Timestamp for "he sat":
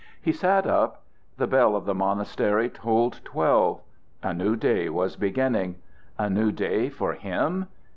0.19-0.65